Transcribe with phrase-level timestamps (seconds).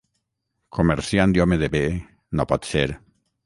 [0.77, 1.85] Comerciant i home de bé,
[2.41, 2.87] no pot ser.